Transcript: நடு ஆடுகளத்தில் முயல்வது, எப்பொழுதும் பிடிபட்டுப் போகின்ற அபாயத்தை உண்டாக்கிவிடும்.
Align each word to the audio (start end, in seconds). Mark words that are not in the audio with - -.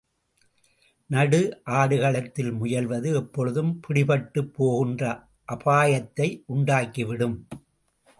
நடு 1.09 1.61
ஆடுகளத்தில் 1.63 2.51
முயல்வது, 2.53 3.13
எப்பொழுதும் 3.13 3.79
பிடிபட்டுப் 3.87 4.53
போகின்ற 4.53 5.27
அபாயத்தை 5.51 6.27
உண்டாக்கிவிடும். 6.53 7.37